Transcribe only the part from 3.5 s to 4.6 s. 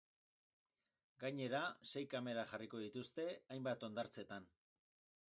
hainbat hondartzetan.